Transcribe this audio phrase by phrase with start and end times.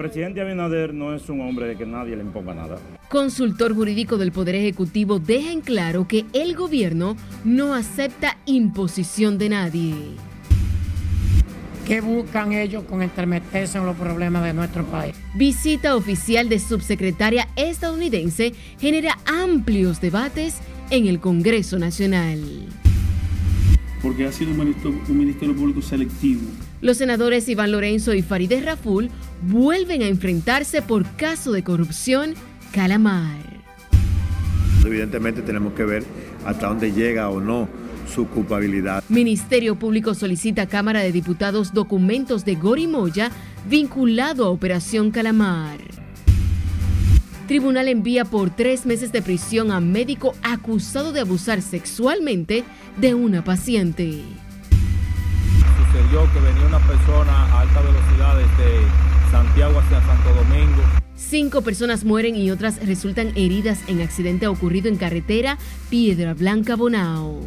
[0.00, 2.78] presidente Abinader no es un hombre de que nadie le imponga nada.
[3.10, 9.50] Consultor jurídico del Poder Ejecutivo deja en claro que el gobierno no acepta imposición de
[9.50, 9.94] nadie.
[11.86, 15.14] ¿Qué buscan ellos con entremeterse en los problemas de nuestro país?
[15.34, 22.40] Visita oficial de subsecretaria estadounidense genera amplios debates en el Congreso Nacional.
[24.00, 26.48] Porque ha sido un ministerio, un ministerio público selectivo.
[26.80, 29.10] Los senadores Iván Lorenzo y Farideh Raful
[29.42, 32.34] vuelven a enfrentarse por caso de corrupción
[32.72, 33.38] Calamar.
[34.84, 36.04] Evidentemente tenemos que ver
[36.44, 37.68] hasta dónde llega o no
[38.12, 39.04] su culpabilidad.
[39.08, 43.30] Ministerio Público solicita a Cámara de Diputados documentos de Gori Moya
[43.68, 45.78] vinculado a Operación Calamar.
[47.46, 52.64] Tribunal envía por tres meses de prisión a médico acusado de abusar sexualmente
[53.00, 54.22] de una paciente.
[55.90, 60.82] Sucedió que venía una persona a alta velocidad desde Santiago hacia Santo Domingo.
[61.16, 67.40] Cinco personas mueren y otras resultan heridas en accidente ocurrido en carretera Piedra Blanca Bonao.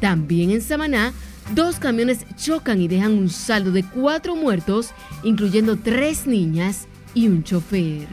[0.00, 1.14] También en Samaná,
[1.54, 4.90] dos camiones chocan y dejan un saldo de cuatro muertos,
[5.22, 8.06] incluyendo tres niñas y un chofer.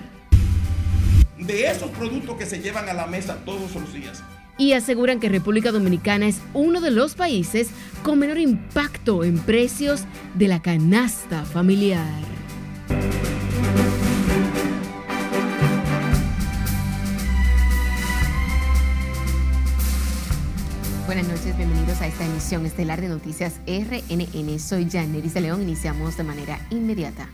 [1.37, 4.23] De esos productos que se llevan a la mesa todos los días.
[4.57, 7.69] Y aseguran que República Dominicana es uno de los países
[8.03, 10.03] con menor impacto en precios
[10.35, 12.35] de la canasta familiar.
[21.05, 24.59] Buenas noches, bienvenidos a esta emisión estelar de Noticias RNN.
[24.59, 25.61] Soy Janeris de León.
[25.61, 27.29] Iniciamos de manera inmediata.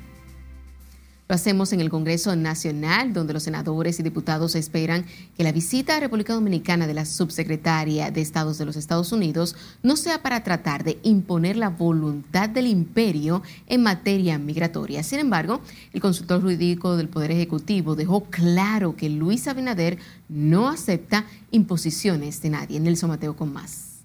[1.31, 5.05] Lo hacemos en el Congreso Nacional, donde los senadores y diputados esperan
[5.37, 9.55] que la visita a República Dominicana de la subsecretaria de Estados de los Estados Unidos
[9.81, 15.03] no sea para tratar de imponer la voluntad del imperio en materia migratoria.
[15.03, 15.61] Sin embargo,
[15.93, 22.49] el consultor jurídico del Poder Ejecutivo dejó claro que Luis Abinader no acepta imposiciones de
[22.49, 22.81] nadie.
[22.81, 24.01] Nelson Mateo con más.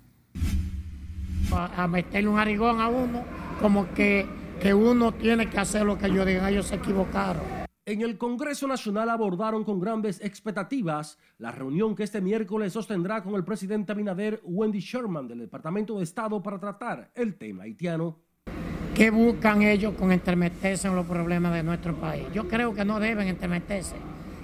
[1.50, 3.24] A meterle un arigón a uno,
[3.60, 7.42] como que que uno tiene que hacer lo que ellos digan, ellos se equivocaron.
[7.84, 13.34] En el Congreso Nacional abordaron con grandes expectativas la reunión que este miércoles sostendrá con
[13.34, 18.18] el presidente Abinader Wendy Sherman del Departamento de Estado para tratar el tema haitiano.
[18.92, 22.24] ¿Qué buscan ellos con entremeterse en los problemas de nuestro país?
[22.34, 23.94] Yo creo que no deben entremeterse.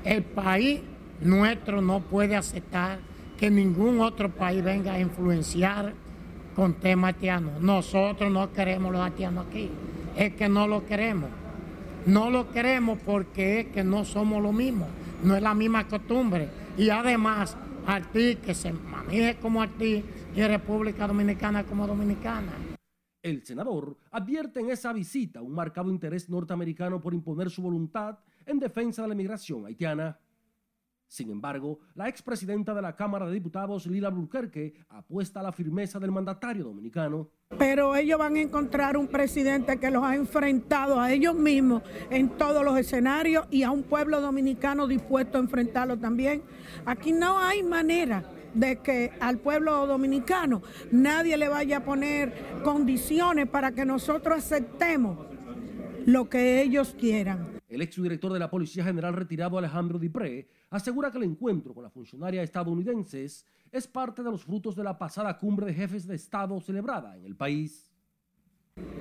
[0.04, 0.80] El país
[1.20, 3.00] nuestro no puede aceptar
[3.38, 5.94] que ningún otro país venga a influenciar
[6.54, 7.60] con temas haitianos.
[7.60, 9.68] Nosotros no queremos los haitianos aquí
[10.16, 11.30] es que no lo queremos.
[12.06, 14.88] No lo queremos porque es que no somos lo mismo,
[15.22, 16.48] no es la misma costumbre.
[16.76, 17.56] Y además,
[17.86, 22.52] Haití que se maneje como Haití y República Dominicana como Dominicana.
[23.22, 28.58] El senador advierte en esa visita un marcado interés norteamericano por imponer su voluntad en
[28.58, 30.18] defensa de la migración haitiana.
[31.06, 36.00] Sin embargo, la expresidenta de la Cámara de Diputados, Lila Burquerque, apuesta a la firmeza
[36.00, 37.28] del mandatario dominicano.
[37.58, 42.30] Pero ellos van a encontrar un presidente que los ha enfrentado a ellos mismos en
[42.30, 46.42] todos los escenarios y a un pueblo dominicano dispuesto a enfrentarlo también.
[46.86, 48.24] Aquí no hay manera
[48.54, 55.18] de que al pueblo dominicano nadie le vaya a poner condiciones para que nosotros aceptemos
[56.06, 57.60] lo que ellos quieran.
[57.68, 61.92] El exdirector de la Policía General retirado Alejandro Dipré asegura que el encuentro con las
[61.92, 66.60] funcionarias estadounidenses es parte de los frutos de la pasada cumbre de jefes de Estado
[66.60, 67.90] celebrada en el país.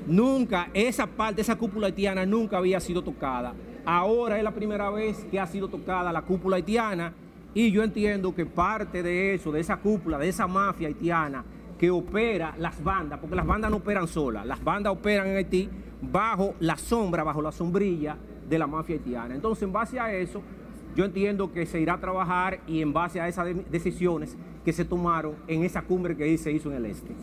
[0.07, 3.53] Nunca, esa parte, esa cúpula haitiana nunca había sido tocada.
[3.85, 7.13] Ahora es la primera vez que ha sido tocada la cúpula haitiana
[7.53, 11.43] y yo entiendo que parte de eso, de esa cúpula, de esa mafia haitiana
[11.77, 15.69] que opera las bandas, porque las bandas no operan solas, las bandas operan en Haití
[16.01, 18.17] bajo la sombra, bajo la sombrilla
[18.47, 19.35] de la mafia haitiana.
[19.35, 20.41] Entonces, en base a eso,
[20.95, 24.85] yo entiendo que se irá a trabajar y en base a esas decisiones que se
[24.85, 27.13] tomaron en esa cumbre que se hizo en el este.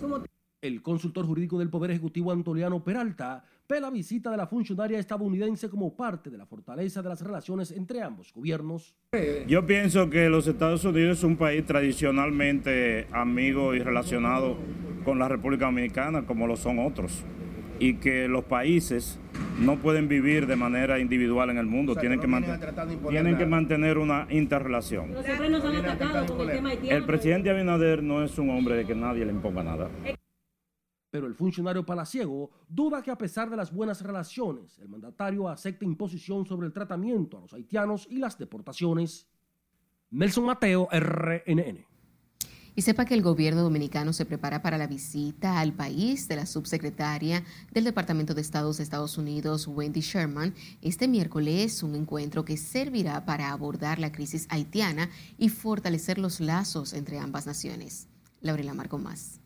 [0.60, 5.68] El consultor jurídico del Poder Ejecutivo Antoliano Peralta ve la visita de la funcionaria estadounidense
[5.68, 8.94] como parte de la fortaleza de las relaciones entre ambos gobiernos.
[9.46, 14.56] Yo pienso que los Estados Unidos es un país tradicionalmente amigo y relacionado
[15.04, 17.24] con la República Dominicana como lo son otros
[17.78, 19.18] y que los países
[19.60, 22.26] no pueden vivir de manera individual en el mundo, tienen, que,
[23.08, 25.14] tienen que mantener una interrelación.
[26.88, 29.88] el presidente Abinader no es un hombre de que nadie le imponga nada.
[31.10, 35.84] Pero el funcionario palaciego duda que a pesar de las buenas relaciones, el mandatario acepte
[35.84, 39.26] imposición sobre el tratamiento a los haitianos y las deportaciones.
[40.10, 41.86] Nelson Mateo, RNN.
[42.78, 46.46] Y sepa que el gobierno dominicano se prepara para la visita al país de la
[46.46, 47.42] subsecretaria
[47.72, 53.24] del Departamento de Estados de Estados Unidos, Wendy Sherman, este miércoles, un encuentro que servirá
[53.24, 58.06] para abordar la crisis haitiana y fortalecer los lazos entre ambas naciones.
[58.42, 59.37] Laurela Marco más.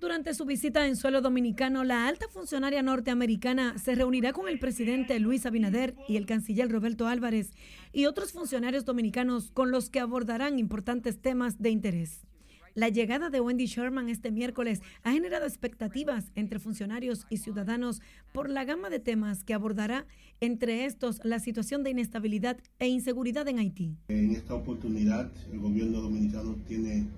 [0.00, 5.18] Durante su visita en suelo dominicano, la alta funcionaria norteamericana se reunirá con el presidente
[5.18, 7.50] Luis Abinader y el canciller Roberto Álvarez
[7.92, 12.28] y otros funcionarios dominicanos con los que abordarán importantes temas de interés.
[12.74, 18.00] La llegada de Wendy Sherman este miércoles ha generado expectativas entre funcionarios y ciudadanos
[18.32, 20.06] por la gama de temas que abordará,
[20.40, 23.96] entre estos la situación de inestabilidad e inseguridad en Haití.
[24.06, 27.08] En esta oportunidad, el gobierno dominicano tiene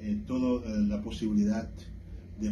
[0.00, 1.70] eh, toda eh, la posibilidad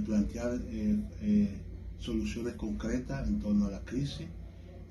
[0.05, 1.65] plantear eh, eh,
[1.99, 4.29] soluciones concretas en torno a la crisis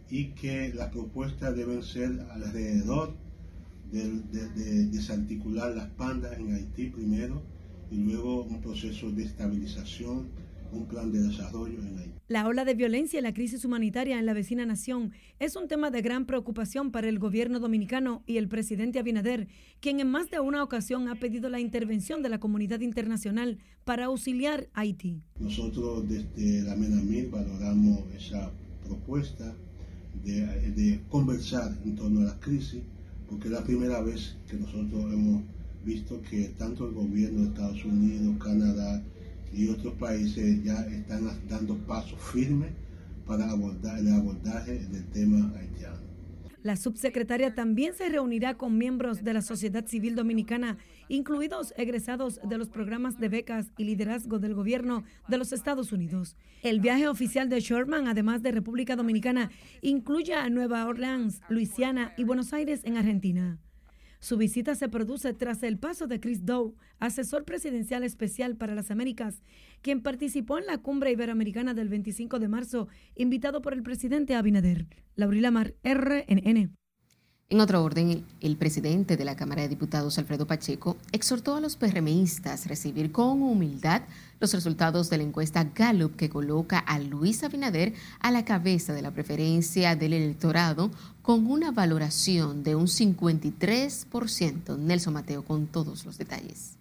[0.10, 3.16] y que las propuestas deben ser alrededor
[3.92, 7.42] de, de desarticular las pandas en Haití primero
[7.90, 10.30] y luego un proceso de estabilización
[10.72, 12.21] un plan de desarrollo en Haití.
[12.32, 15.12] La ola de violencia y la crisis humanitaria en la vecina nación
[15.42, 19.50] es un tema de gran preocupación para el gobierno dominicano y el presidente Abinader,
[19.82, 24.06] quien en más de una ocasión ha pedido la intervención de la comunidad internacional para
[24.06, 25.22] auxiliar a Haití.
[25.42, 28.50] Nosotros desde la MENAMIR valoramos esa
[28.88, 29.54] propuesta
[30.24, 32.80] de, de conversar en torno a la crisis,
[33.30, 35.44] porque es la primera vez que nosotros hemos
[35.84, 39.04] visto que tanto el gobierno de Estados Unidos, Canadá,
[39.54, 42.72] y otros países ya están dando pasos firmes
[43.26, 46.12] para abordar el abordaje del tema haitiano.
[46.64, 50.78] La subsecretaria también se reunirá con miembros de la sociedad civil dominicana,
[51.08, 56.36] incluidos egresados de los programas de becas y liderazgo del gobierno de los Estados Unidos.
[56.62, 59.50] El viaje oficial de Sherman, además de República Dominicana,
[59.82, 63.60] incluye a Nueva Orleans, Luisiana y Buenos Aires en Argentina.
[64.22, 68.92] Su visita se produce tras el paso de Chris Dow, asesor presidencial especial para las
[68.92, 69.42] Américas,
[69.82, 74.88] quien participó en la cumbre iberoamericana del 25 de marzo, invitado por el presidente Abinader.
[75.16, 76.81] Laurila Mar, RNN.
[77.52, 81.76] En otro orden, el presidente de la Cámara de Diputados, Alfredo Pacheco, exhortó a los
[81.76, 84.04] PRMistas a recibir con humildad
[84.40, 89.02] los resultados de la encuesta Gallup que coloca a Luis Abinader a la cabeza de
[89.02, 94.78] la preferencia del electorado con una valoración de un 53%.
[94.78, 96.78] Nelson Mateo con todos los detalles.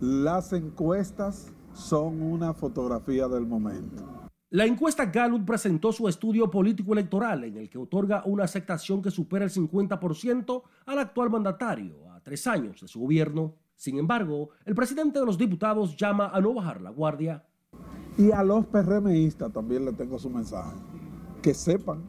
[0.00, 4.23] Las encuestas son una fotografía del momento.
[4.54, 9.10] La encuesta Gallup presentó su estudio político electoral en el que otorga una aceptación que
[9.10, 13.56] supera el 50% al actual mandatario a tres años de su gobierno.
[13.74, 17.44] Sin embargo, el presidente de los diputados llama a no bajar la guardia.
[18.16, 20.76] Y a los PRMistas también le tengo su mensaje.
[21.42, 22.04] Que sepan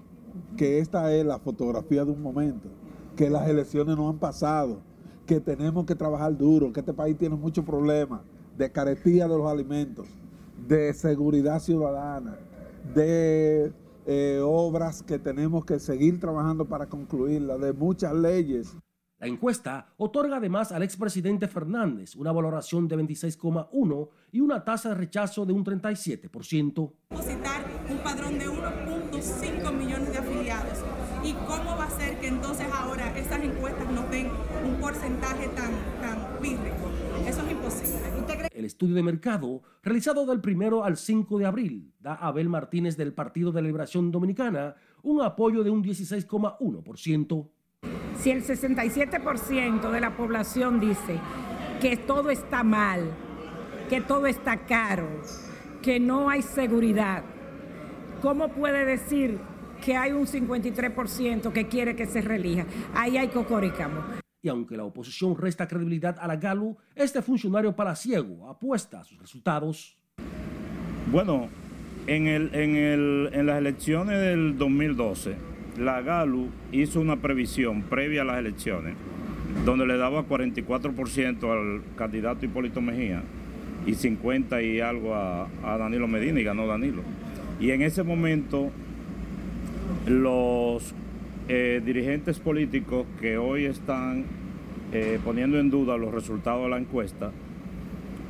[0.56, 2.69] que esta es la fotografía de un momento,
[3.15, 4.83] que las elecciones no han pasado,
[5.25, 8.21] que tenemos que trabajar duro, que este país tiene muchos problemas
[8.56, 10.07] de carestía de los alimentos,
[10.68, 12.38] de seguridad ciudadana,
[12.94, 13.72] de
[14.06, 18.75] eh, obras que tenemos que seguir trabajando para concluirlas, de muchas leyes.
[19.18, 24.96] La encuesta otorga además al expresidente Fernández una valoración de 26,1 y una tasa de
[24.96, 26.92] rechazo de un 37%.
[27.10, 30.94] Depositar un padrón de 1.5 millones de afiliados.
[31.25, 34.30] ¿Y cómo va a ser que entonces ahora esas encuestas nos den
[34.63, 36.19] un porcentaje tan, tan
[37.27, 37.95] Eso es imposible.
[38.51, 42.95] El estudio de mercado, realizado del primero al 5 de abril, da a Abel Martínez
[42.95, 47.50] del Partido de la Liberación Dominicana un apoyo de un 16,1%.
[48.19, 51.19] Si el 67% de la población dice
[51.81, 53.02] que todo está mal,
[53.90, 55.09] que todo está caro,
[55.81, 57.23] que no hay seguridad,
[58.21, 59.40] ¿cómo puede decir
[59.85, 62.65] que hay un 53% que quiere que se relija?
[62.95, 64.04] Ahí hay cocoricamo.
[64.42, 69.19] Y aunque la oposición resta credibilidad a la GALU, este funcionario palaciego apuesta a sus
[69.19, 69.97] resultados.
[71.11, 71.49] Bueno,
[72.07, 75.35] en, el, en, el, en las elecciones del 2012,
[75.80, 78.95] la GALU hizo una previsión previa a las elecciones,
[79.65, 83.21] donde le daba 44% al candidato Hipólito Mejía
[83.85, 87.04] y 50 y algo a, Danilo Medina y ganó Danilo.
[87.59, 88.71] Y en ese momento
[90.07, 90.94] los
[91.47, 94.25] eh, dirigentes políticos que hoy están
[94.92, 97.31] eh, poniendo en duda los resultados de la encuesta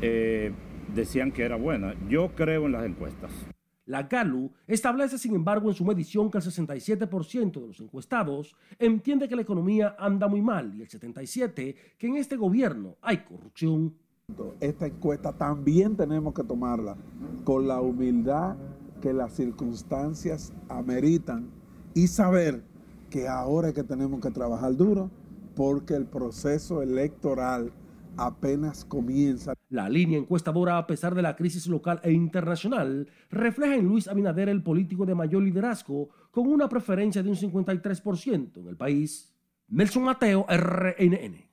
[0.02, 0.52] eh,
[0.94, 1.96] decían que era buena.
[2.10, 3.32] Yo creo en las encuestas.
[3.86, 9.30] La GALU establece, sin embargo, en su medición que el 67% de los encuestados entiende
[9.30, 13.94] que la economía anda muy mal y el 77% que en este gobierno hay corrupción.
[14.60, 16.98] Esta encuesta también tenemos que tomarla
[17.44, 18.56] con la humildad
[19.02, 21.50] que las circunstancias ameritan
[21.94, 22.64] y saber
[23.10, 25.10] que ahora es que tenemos que trabajar duro
[25.56, 27.72] porque el proceso electoral
[28.18, 29.54] apenas comienza.
[29.70, 34.50] La línea encuestadora, a pesar de la crisis local e internacional, refleja en Luis Abinader
[34.50, 39.34] el político de mayor liderazgo, con una preferencia de un 53% en el país.
[39.68, 41.45] Nelson Mateo, RNN.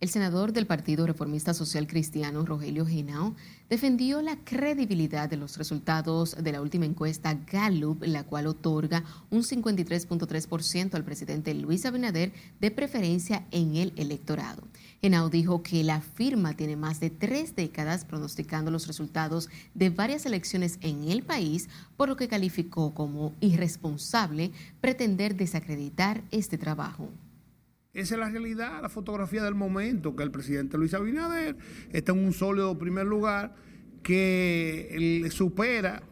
[0.00, 3.34] El senador del Partido Reformista Social Cristiano, Rogelio Genao,
[3.68, 9.42] defendió la credibilidad de los resultados de la última encuesta Gallup, la cual otorga un
[9.42, 14.62] 53.3% al presidente Luis Abinader de preferencia en el electorado.
[15.02, 20.24] Genao dijo que la firma tiene más de tres décadas pronosticando los resultados de varias
[20.24, 27.10] elecciones en el país, por lo que calificó como irresponsable pretender desacreditar este trabajo.
[27.92, 31.56] Esa es la realidad, la fotografía del momento, que el presidente Luis Abinader
[31.92, 33.54] está en un sólido primer lugar
[34.02, 36.02] que supera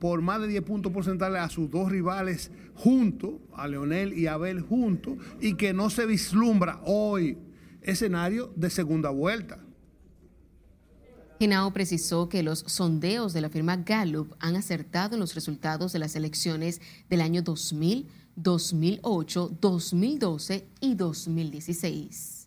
[0.00, 4.60] por más de 10 puntos porcentuales a sus dos rivales juntos, a Leonel y Abel
[4.60, 7.38] juntos, y que no se vislumbra hoy
[7.82, 9.60] escenario de segunda vuelta.
[11.38, 15.98] Genao precisó que los sondeos de la firma Gallup han acertado en los resultados de
[16.00, 22.41] las elecciones del año 2000 2008, 2012 y 2016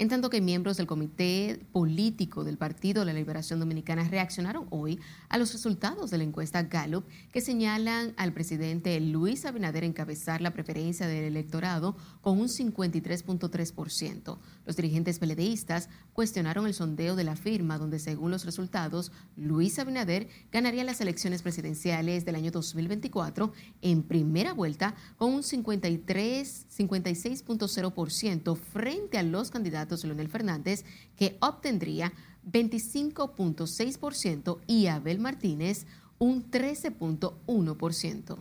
[0.00, 4.98] en tanto que miembros del Comité Político del Partido de la Liberación Dominicana reaccionaron hoy
[5.28, 10.50] a los resultados de la encuesta Gallup que señalan al presidente Luis Abinader encabezar la
[10.50, 14.38] preferencia del electorado con un 53.3%.
[14.66, 20.26] Los dirigentes peledeístas cuestionaron el sondeo de la firma donde según los resultados Luis Abinader
[20.50, 29.18] ganaría las elecciones presidenciales del año 2024 en primera vuelta con un 53 56.0% frente
[29.18, 30.84] a los candidatos Leonel Fernández,
[31.16, 32.12] que obtendría
[32.50, 35.86] 25.6% y Abel Martínez
[36.18, 38.38] un 13.1%.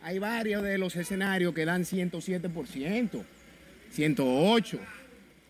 [0.00, 3.22] Hay varios de los escenarios que dan 107%,
[3.94, 4.78] 108%,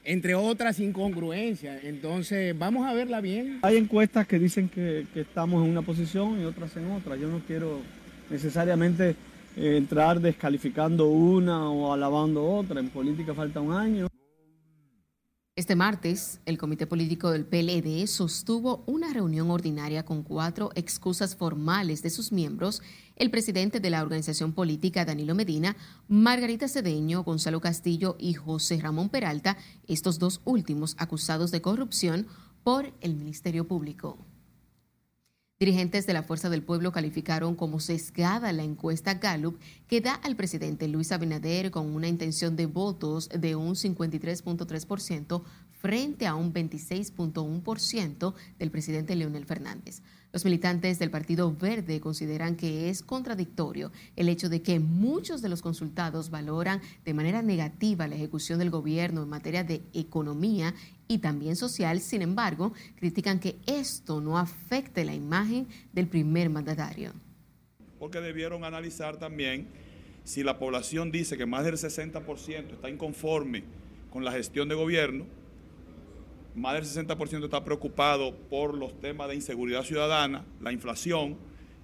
[0.05, 1.85] entre otras incongruencias.
[1.85, 3.61] Entonces, vamos a verla bien.
[3.62, 7.17] Hay encuestas que dicen que, estamos en una posición y otras en otra.
[7.17, 7.81] Yo no quiero
[8.29, 9.17] necesariamente
[9.57, 12.81] eh, entrar descalificando una o alabando otra.
[12.81, 14.12] En política falta un año.
[15.62, 22.02] Este martes, el Comité Político del PLD sostuvo una reunión ordinaria con cuatro excusas formales
[22.02, 22.83] de sus miembros,
[23.14, 25.76] el presidente de la organización política Danilo Medina,
[26.09, 32.26] Margarita Cedeño, Gonzalo Castillo y José Ramón Peralta, estos dos últimos acusados de corrupción
[32.64, 34.19] por el Ministerio Público.
[35.62, 40.35] Dirigentes de la Fuerza del Pueblo calificaron como sesgada la encuesta Gallup que da al
[40.35, 45.45] presidente Luis Abinader con una intención de votos de un 53.3%
[45.81, 50.02] frente a un 26.1% del presidente Leonel Fernández.
[50.33, 55.51] Los militantes del Partido Verde consideran que es contradictorio el hecho de que muchos de
[55.51, 60.75] los consultados valoran de manera negativa la ejecución del gobierno en materia de economía
[61.07, 67.12] y también social, sin embargo, critican que esto no afecte la imagen del primer mandatario.
[67.99, 69.69] Porque debieron analizar también
[70.25, 73.65] si la población dice que más del 60% está inconforme
[74.11, 75.27] con la gestión de gobierno,
[76.55, 81.37] más del 60% está preocupado por los temas de inseguridad ciudadana, la inflación.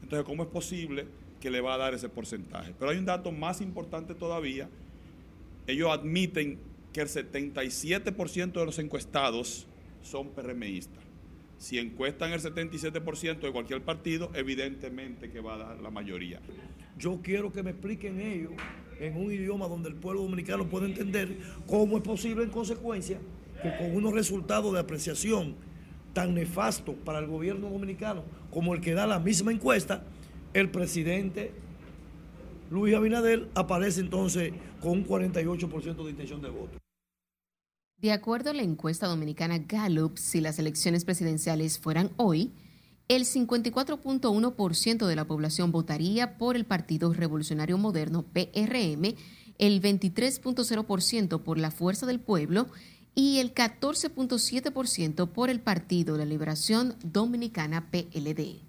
[0.03, 1.07] Entonces, ¿cómo es posible
[1.41, 2.75] que le va a dar ese porcentaje?
[2.79, 4.69] Pero hay un dato más importante todavía.
[5.67, 6.59] Ellos admiten
[6.93, 9.67] que el 77% de los encuestados
[10.03, 11.03] son PRMistas.
[11.59, 16.41] Si encuestan el 77% de cualquier partido, evidentemente que va a dar la mayoría.
[16.97, 18.53] Yo quiero que me expliquen ellos
[19.01, 23.19] en un idioma donde el pueblo dominicano pueda entender cómo es posible en consecuencia
[23.63, 25.57] que con unos resultados de apreciación
[26.13, 30.05] tan nefastos para el gobierno dominicano como el que da la misma encuesta,
[30.55, 31.53] el presidente
[32.71, 36.79] Luis Abinader aparece entonces con un 48% de intención de voto.
[38.01, 42.53] De acuerdo a la encuesta dominicana Gallup, si las elecciones presidenciales fueran hoy,
[43.09, 49.17] el 54.1% de la población votaría por el Partido Revolucionario Moderno PRM,
[49.59, 52.69] el 23.0% por la Fuerza del Pueblo
[53.19, 58.68] y el 14.7% por el Partido de la Liberación Dominicana PLD.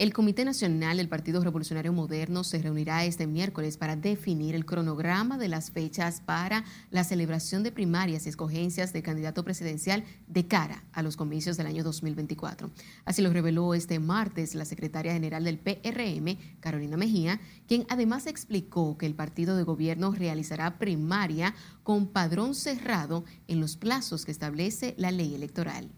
[0.00, 5.38] El Comité Nacional del Partido Revolucionario Moderno se reunirá este miércoles para definir el cronograma
[5.38, 10.84] de las fechas para la celebración de primarias y escogencias de candidato presidencial de cara
[10.92, 12.70] a los comicios del año 2024.
[13.06, 18.96] Así lo reveló este martes la secretaria general del PRM, Carolina Mejía, quien además explicó
[18.98, 24.94] que el partido de gobierno realizará primaria con padrón cerrado en los plazos que establece
[24.96, 25.90] la ley electoral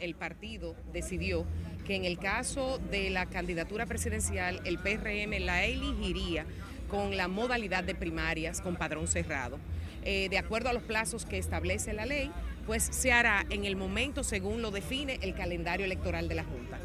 [0.00, 1.46] el partido decidió
[1.86, 6.44] que en el caso de la candidatura presidencial el PRM la elegiría
[6.88, 9.58] con la modalidad de primarias con padrón cerrado.
[10.04, 12.30] Eh, de acuerdo a los plazos que establece la ley,
[12.66, 16.78] pues se hará en el momento según lo define el calendario electoral de la Junta.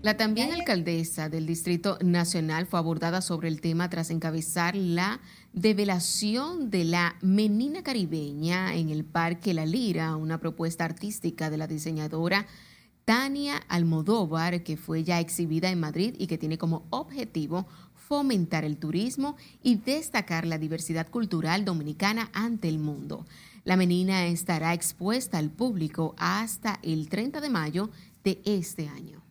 [0.00, 5.20] La también alcaldesa del Distrito Nacional fue abordada sobre el tema tras encabezar la
[5.52, 11.66] develación de la Menina Caribeña en el Parque La Lira, una propuesta artística de la
[11.66, 12.46] diseñadora
[13.04, 18.76] Tania Almodóvar, que fue ya exhibida en Madrid y que tiene como objetivo fomentar el
[18.76, 23.26] turismo y destacar la diversidad cultural dominicana ante el mundo.
[23.64, 27.90] La menina estará expuesta al público hasta el 30 de mayo
[28.22, 29.27] de este año.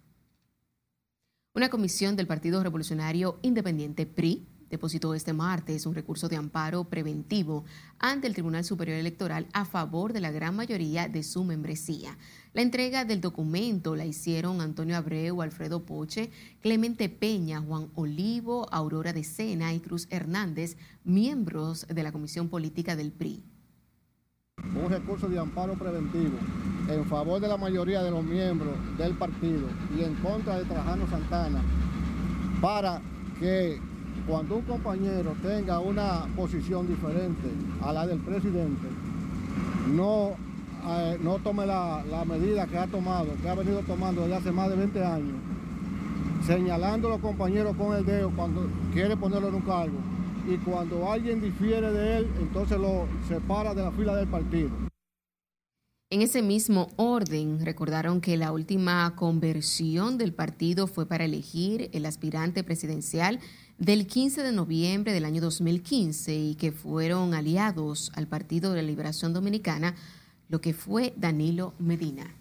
[1.58, 7.66] Una comisión del Partido Revolucionario Independiente PRI depositó este martes un recurso de amparo preventivo
[7.98, 12.16] ante el Tribunal Superior Electoral a favor de la gran mayoría de su membresía.
[12.54, 16.30] La entrega del documento la hicieron Antonio Abreu, Alfredo Poche,
[16.62, 22.96] Clemente Peña, Juan Olivo, Aurora de Sena y Cruz Hernández, miembros de la Comisión Política
[22.96, 23.44] del PRI
[24.84, 26.38] un recurso de amparo preventivo
[26.90, 31.08] en favor de la mayoría de los miembros del partido y en contra de Trajano
[31.08, 31.62] Santana
[32.62, 33.02] para
[33.40, 33.80] que
[34.28, 37.50] cuando un compañero tenga una posición diferente
[37.82, 38.88] a la del presidente,
[39.94, 40.32] no,
[40.86, 44.52] eh, no tome la, la medida que ha tomado, que ha venido tomando desde hace
[44.52, 45.36] más de 20 años,
[46.46, 49.98] señalando a los compañeros con el dedo cuando quiere ponerlo en un cargo
[50.48, 54.70] y cuando alguien difiere de él, entonces lo separa de la fila del partido.
[56.10, 62.06] En ese mismo orden, recordaron que la última conversión del partido fue para elegir el
[62.06, 63.42] aspirante presidencial
[63.78, 68.88] del 15 de noviembre del año 2015 y que fueron aliados al Partido de la
[68.88, 69.96] Liberación Dominicana,
[70.48, 72.34] lo que fue Danilo Medina.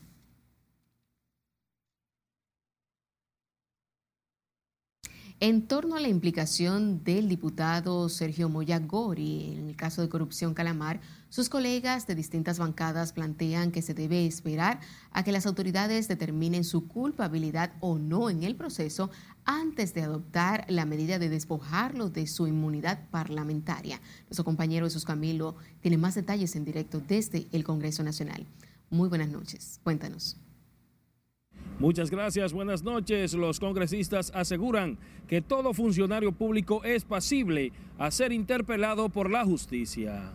[5.39, 10.55] En torno a la implicación del diputado Sergio Moya Gori en el caso de corrupción
[10.55, 14.81] Calamar, sus colegas de distintas bancadas plantean que se debe esperar
[15.13, 19.11] a que las autoridades determinen su culpabilidad o no en el proceso
[19.45, 24.01] antes de adoptar la medida de despojarlo de su inmunidad parlamentaria.
[24.29, 28.47] Nuestro compañero Jesús Camilo tiene más detalles en directo desde el Congreso Nacional.
[28.89, 29.81] Muy buenas noches.
[29.85, 30.39] Cuéntanos.
[31.79, 33.35] Muchas gracias, buenas noches.
[33.35, 34.97] Los congresistas aseguran
[35.29, 40.33] que todo funcionario público es pasible a ser interpelado por la justicia.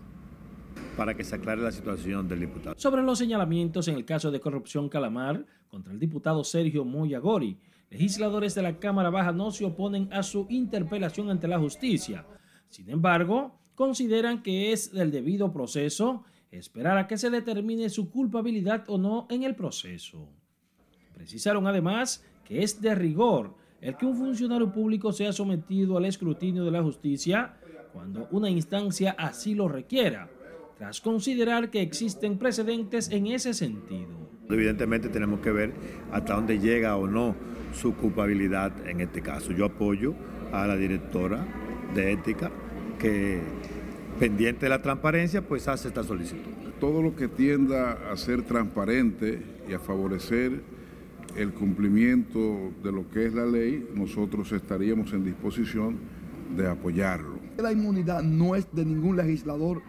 [0.95, 2.75] Para que se aclare la situación del diputado.
[2.77, 7.57] Sobre los señalamientos en el caso de corrupción Calamar contra el diputado Sergio Moyagori,
[7.89, 12.23] legisladores de la Cámara Baja no se oponen a su interpelación ante la justicia.
[12.69, 18.83] Sin embargo, consideran que es del debido proceso esperar a que se determine su culpabilidad
[18.89, 20.29] o no en el proceso.
[21.21, 26.65] Precisaron además que es de rigor el que un funcionario público sea sometido al escrutinio
[26.65, 27.57] de la justicia
[27.93, 30.31] cuando una instancia así lo requiera,
[30.79, 34.09] tras considerar que existen precedentes en ese sentido.
[34.49, 35.73] Evidentemente tenemos que ver
[36.11, 37.35] hasta dónde llega o no
[37.71, 39.51] su culpabilidad en este caso.
[39.51, 40.15] Yo apoyo
[40.51, 41.45] a la directora
[41.93, 42.49] de ética
[42.97, 43.41] que
[44.19, 46.49] pendiente de la transparencia pues hace esta solicitud.
[46.79, 50.70] Todo lo que tienda a ser transparente y a favorecer
[51.35, 55.97] el cumplimiento de lo que es la ley, nosotros estaríamos en disposición
[56.55, 57.39] de apoyarlo.
[57.57, 59.81] La inmunidad no es de ningún legislador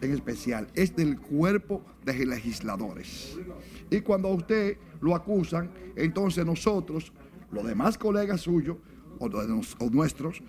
[0.00, 3.38] en especial, es del cuerpo de legisladores.
[3.90, 7.12] Y cuando a usted lo acusan, entonces nosotros,
[7.50, 8.76] los demás colegas suyos
[9.18, 10.42] o, o nuestros,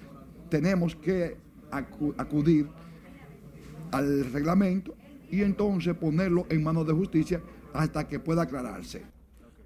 [0.49, 1.37] tenemos que
[1.71, 2.67] acudir
[3.91, 4.93] al reglamento
[5.29, 7.41] y entonces ponerlo en manos de justicia
[7.73, 9.16] hasta que pueda aclararse.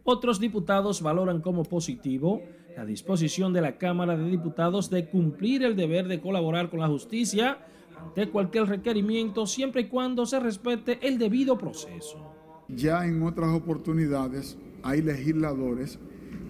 [0.03, 2.41] Otros diputados valoran como positivo
[2.75, 6.87] la disposición de la Cámara de Diputados de cumplir el deber de colaborar con la
[6.87, 7.59] justicia
[7.99, 12.17] ante cualquier requerimiento siempre y cuando se respete el debido proceso.
[12.67, 15.99] Ya en otras oportunidades hay legisladores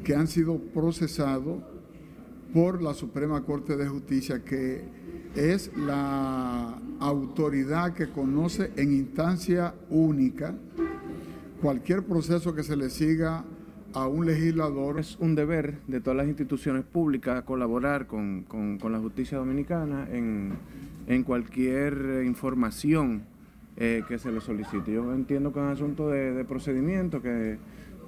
[0.03, 1.61] que han sido procesados
[2.53, 4.83] por la Suprema Corte de Justicia, que
[5.35, 10.55] es la autoridad que conoce en instancia única
[11.61, 13.45] cualquier proceso que se le siga
[13.93, 14.99] a un legislador.
[14.99, 18.45] Es un deber de todas las instituciones públicas colaborar con,
[18.83, 23.25] la justicia dominicana en, cualquier información
[23.77, 24.91] eh, que se le solicite.
[24.91, 27.57] Yo entiendo que es un asunto de, de procedimiento que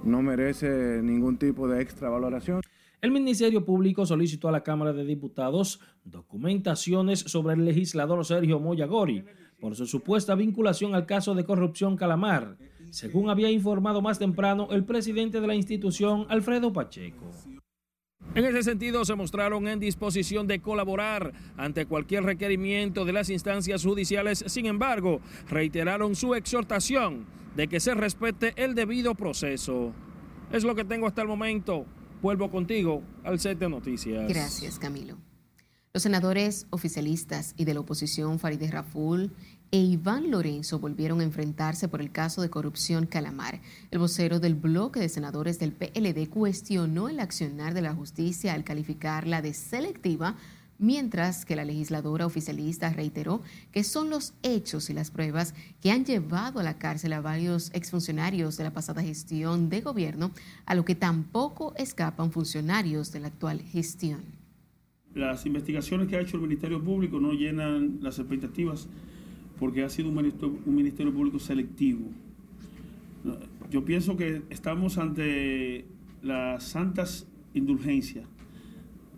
[0.03, 2.61] no merece ningún tipo de extra valoración.
[3.01, 9.25] El Ministerio Público solicitó a la Cámara de Diputados documentaciones sobre el legislador Sergio Moyagori
[9.59, 12.57] por su supuesta vinculación al caso de corrupción Calamar
[12.93, 17.25] según había informado más temprano el presidente de la institución, Alfredo Pacheco.
[18.35, 23.83] En ese sentido, se mostraron en disposición de colaborar ante cualquier requerimiento de las instancias
[23.83, 24.43] judiciales.
[24.45, 27.25] Sin embargo, reiteraron su exhortación
[27.55, 29.91] de que se respete el debido proceso.
[30.51, 31.87] Es lo que tengo hasta el momento.
[32.21, 34.27] Vuelvo contigo al set de noticias.
[34.29, 35.17] Gracias, Camilo.
[35.95, 39.31] Los senadores oficialistas y de la oposición Farideh Raful
[39.69, 43.61] e Iván Lorenzo volvieron a enfrentarse por el caso de corrupción Calamar.
[43.91, 48.63] El vocero del bloque de senadores del PLD cuestionó el accionar de la justicia al
[48.63, 50.35] calificarla de selectiva,
[50.79, 56.05] mientras que la legisladora oficialista reiteró que son los hechos y las pruebas que han
[56.05, 60.31] llevado a la cárcel a varios exfuncionarios de la pasada gestión de gobierno,
[60.65, 64.41] a lo que tampoco escapan funcionarios de la actual gestión
[65.15, 68.87] las investigaciones que ha hecho el Ministerio Público no llenan las expectativas
[69.59, 72.09] porque ha sido un ministerio, Público selectivo.
[73.69, 75.85] Yo pienso que estamos ante
[76.21, 78.25] las santas indulgencias,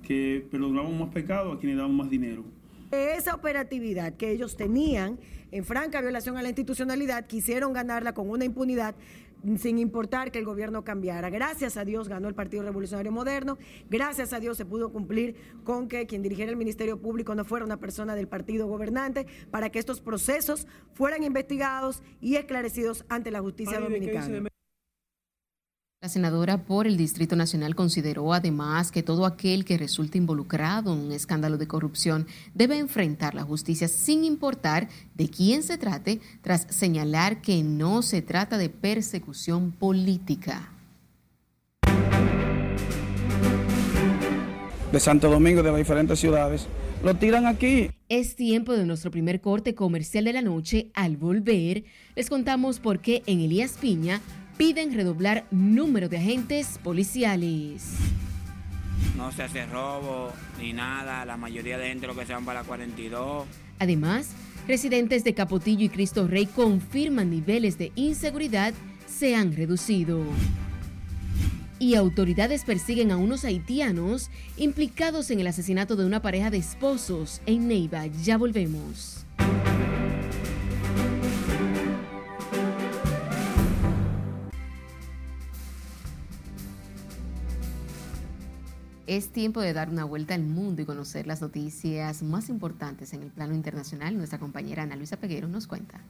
[0.04, 2.44] que perdonamos más pecado a quienes damos más dinero.
[2.92, 5.18] Esa operatividad que ellos tenían
[5.52, 8.96] en franca violación a la institucionalidad, quisieron ganarla con una impunidad
[9.58, 11.30] sin importar que el gobierno cambiara.
[11.30, 13.58] Gracias a Dios ganó el Partido Revolucionario Moderno,
[13.90, 17.66] gracias a Dios se pudo cumplir con que quien dirigiera el Ministerio Público no fuera
[17.66, 23.42] una persona del partido gobernante para que estos procesos fueran investigados y esclarecidos ante la
[23.42, 24.50] justicia dominicana.
[26.06, 31.00] La senadora por el Distrito Nacional consideró además que todo aquel que resulte involucrado en
[31.00, 36.68] un escándalo de corrupción debe enfrentar la justicia sin importar de quién se trate, tras
[36.70, 40.72] señalar que no se trata de persecución política.
[44.92, 46.68] De Santo Domingo, de las diferentes ciudades,
[47.04, 47.90] lo tiran aquí.
[48.10, 50.92] Es tiempo de nuestro primer corte comercial de la noche.
[50.94, 51.84] Al volver,
[52.16, 54.22] les contamos por qué en Elías Piña
[54.58, 57.96] piden redoblar número de agentes policiales.
[59.18, 62.62] No se hace robo ni nada, la mayoría de gente lo que se van para
[62.62, 63.46] la 42.
[63.80, 64.30] Además,
[64.68, 68.74] residentes de Capotillo y Cristo Rey confirman niveles de inseguridad
[69.08, 70.22] se han reducido.
[71.78, 77.42] Y autoridades persiguen a unos haitianos implicados en el asesinato de una pareja de esposos
[77.46, 78.06] en Neiva.
[78.08, 79.26] Ya volvemos.
[89.08, 93.22] Es tiempo de dar una vuelta al mundo y conocer las noticias más importantes en
[93.22, 94.18] el plano internacional.
[94.18, 96.02] Nuestra compañera Ana Luisa Peguero nos cuenta.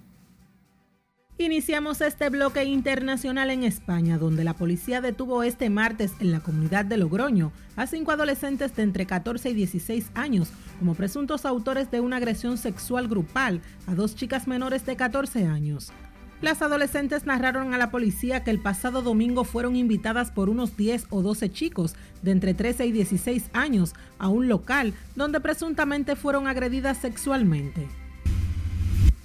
[1.37, 6.85] Iniciamos este bloque internacional en España, donde la policía detuvo este martes en la comunidad
[6.85, 11.99] de Logroño a cinco adolescentes de entre 14 y 16 años como presuntos autores de
[11.99, 15.91] una agresión sexual grupal a dos chicas menores de 14 años.
[16.41, 21.07] Las adolescentes narraron a la policía que el pasado domingo fueron invitadas por unos 10
[21.09, 26.47] o 12 chicos de entre 13 y 16 años a un local donde presuntamente fueron
[26.47, 27.87] agredidas sexualmente.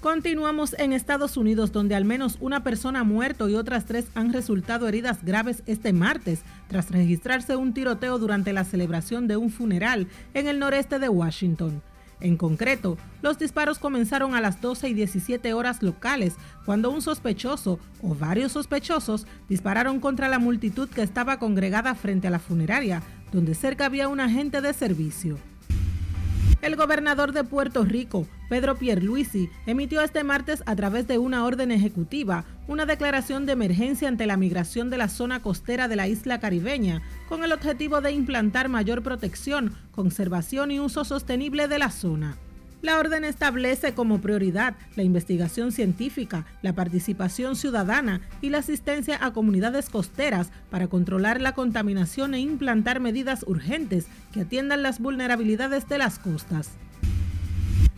[0.01, 4.33] Continuamos en Estados Unidos, donde al menos una persona ha muerto y otras tres han
[4.33, 10.07] resultado heridas graves este martes, tras registrarse un tiroteo durante la celebración de un funeral
[10.33, 11.83] en el noreste de Washington.
[12.21, 16.35] En concreto, los disparos comenzaron a las 12 y 17 horas locales,
[16.67, 22.31] cuando un sospechoso o varios sospechosos dispararon contra la multitud que estaba congregada frente a
[22.31, 23.03] la funeraria,
[23.33, 25.39] donde cerca había un agente de servicio.
[26.63, 31.71] El gobernador de Puerto Rico, Pedro Pierluisi, emitió este martes a través de una orden
[31.71, 36.39] ejecutiva una declaración de emergencia ante la migración de la zona costera de la isla
[36.39, 42.37] caribeña, con el objetivo de implantar mayor protección, conservación y uso sostenible de la zona.
[42.83, 49.33] La orden establece como prioridad la investigación científica, la participación ciudadana y la asistencia a
[49.33, 55.99] comunidades costeras para controlar la contaminación e implantar medidas urgentes que atiendan las vulnerabilidades de
[55.99, 56.71] las costas.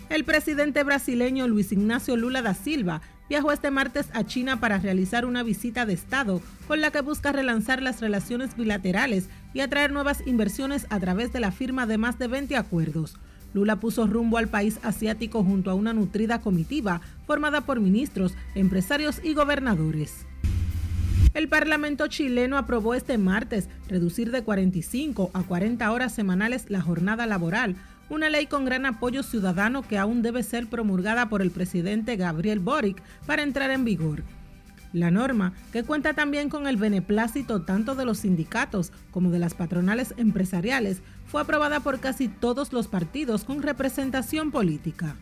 [0.09, 5.25] El presidente brasileño Luis Ignacio Lula da Silva viajó este martes a China para realizar
[5.25, 10.27] una visita de Estado con la que busca relanzar las relaciones bilaterales y atraer nuevas
[10.27, 13.17] inversiones a través de la firma de más de 20 acuerdos.
[13.55, 19.21] Lula puso rumbo al país asiático junto a una nutrida comitiva formada por ministros, empresarios
[19.23, 20.27] y gobernadores.
[21.35, 27.27] El Parlamento chileno aprobó este martes reducir de 45 a 40 horas semanales la jornada
[27.27, 27.77] laboral,
[28.11, 32.61] una ley con gran apoyo ciudadano que aún debe ser promulgada por el presidente Gabriel
[32.61, 34.23] Boric para entrar en vigor.
[34.93, 39.55] La norma, que cuenta también con el beneplácito tanto de los sindicatos como de las
[39.55, 45.17] patronales empresariales, fue aprobada por casi todos los partidos con representación política.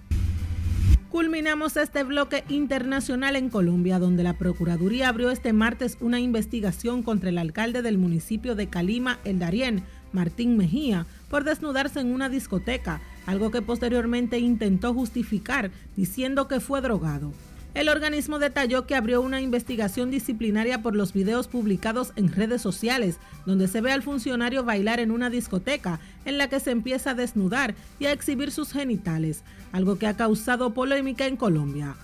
[1.11, 7.31] Culminamos este bloque internacional en Colombia, donde la Procuraduría abrió este martes una investigación contra
[7.31, 9.83] el alcalde del municipio de Calima, El Darién,
[10.13, 16.81] Martín Mejía, por desnudarse en una discoteca, algo que posteriormente intentó justificar diciendo que fue
[16.81, 17.33] drogado.
[17.73, 23.19] El organismo detalló que abrió una investigación disciplinaria por los videos publicados en redes sociales,
[23.47, 27.15] donde se ve al funcionario bailar en una discoteca en la que se empieza a
[27.15, 31.95] desnudar y a exhibir sus genitales, algo que ha causado polémica en Colombia.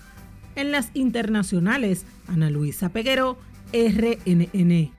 [0.55, 3.37] En las internacionales, Ana Luisa Peguero,
[3.73, 4.96] RNN.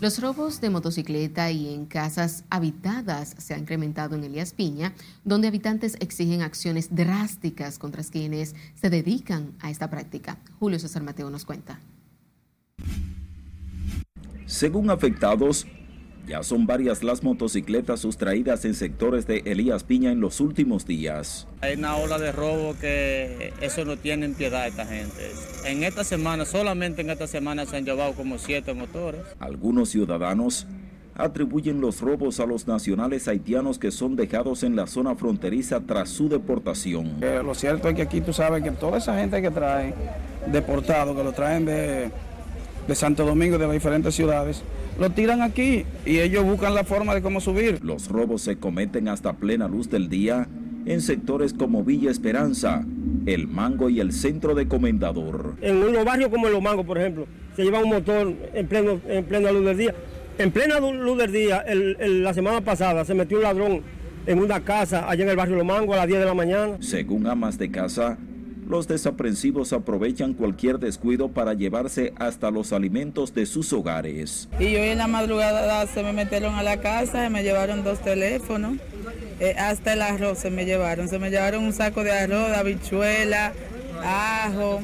[0.00, 5.48] Los robos de motocicleta y en casas habitadas se han incrementado en Elías Piña, donde
[5.48, 10.38] habitantes exigen acciones drásticas contra quienes se dedican a esta práctica.
[10.60, 11.80] Julio César Mateo nos cuenta.
[14.46, 15.66] Según afectados,
[16.28, 21.46] ya son varias las motocicletas sustraídas en sectores de Elías Piña en los últimos días.
[21.62, 25.32] Hay una ola de robo que eso no tiene piedad esta gente.
[25.64, 29.22] En esta semana, solamente en esta semana se han llevado como siete motores.
[29.40, 30.66] Algunos ciudadanos
[31.14, 36.10] atribuyen los robos a los nacionales haitianos que son dejados en la zona fronteriza tras
[36.10, 37.16] su deportación.
[37.22, 39.94] Eh, lo cierto es que aquí tú sabes que toda esa gente que trae
[40.46, 42.10] deportado, que lo traen de,
[42.86, 44.62] de Santo Domingo, de las diferentes ciudades,
[44.98, 47.78] lo tiran aquí y ellos buscan la forma de cómo subir.
[47.82, 50.48] Los robos se cometen hasta plena luz del día
[50.86, 52.84] en sectores como Villa Esperanza,
[53.26, 55.54] El Mango y el centro de Comendador.
[55.60, 59.24] En unos barrios como Los Mangos, por ejemplo, se lleva un motor en, pleno, en
[59.24, 59.94] plena luz del día.
[60.38, 63.82] En plena luz del día, la semana pasada, se metió un ladrón
[64.26, 66.76] en una casa allá en el barrio Los Mangos a las 10 de la mañana.
[66.80, 68.18] Según amas de casa,
[68.68, 74.48] los desaprensivos aprovechan cualquier descuido para llevarse hasta los alimentos de sus hogares.
[74.60, 78.00] Y hoy en la madrugada se me metieron a la casa y me llevaron dos
[78.00, 78.76] teléfonos.
[79.40, 81.08] Eh, hasta el arroz se me llevaron.
[81.08, 83.54] Se me llevaron un saco de arroz, de habichuela,
[84.04, 84.80] ajo.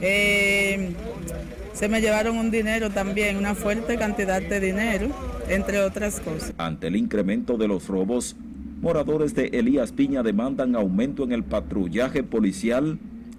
[0.00, 0.92] Eh,
[1.72, 5.08] se me llevaron un dinero también, una fuerte cantidad de dinero,
[5.48, 6.52] entre otras cosas.
[6.58, 8.36] Ante el incremento de los robos,
[8.80, 12.98] moradores de Elías Piña demandan aumento en el patrullaje policial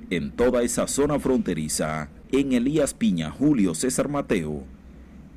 [0.10, 2.10] en toda esa zona fronteriza.
[2.32, 4.64] En Elías Piña, Julio César Mateo,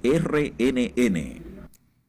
[0.03, 1.51] RNN.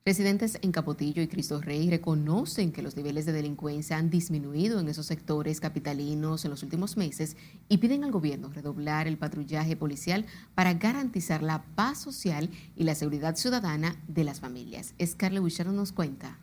[0.04, 4.88] Residentes en Capotillo y Cristo Rey reconocen que los niveles de delincuencia han disminuido en
[4.88, 7.38] esos sectores capitalinos en los últimos meses
[7.70, 12.96] y piden al gobierno redoblar el patrullaje policial para garantizar la paz social y la
[12.96, 14.96] seguridad ciudadana de las familias.
[15.00, 16.40] Scarlett Wishard nos cuenta.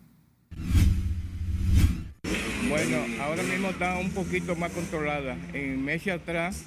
[2.69, 5.39] Bueno, ahora mismo está un poquito más controlada.
[5.55, 6.65] En meses atrás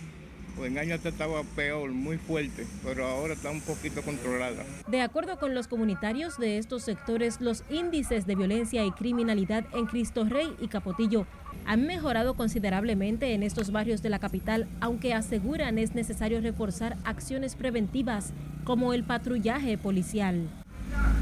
[0.59, 4.65] o en años atrás estaba peor, muy fuerte, pero ahora está un poquito controlada.
[4.87, 9.85] De acuerdo con los comunitarios de estos sectores, los índices de violencia y criminalidad en
[9.85, 11.27] Cristo Rey y Capotillo
[11.67, 17.55] han mejorado considerablemente en estos barrios de la capital, aunque aseguran es necesario reforzar acciones
[17.55, 18.33] preventivas
[18.63, 20.49] como el patrullaje policial.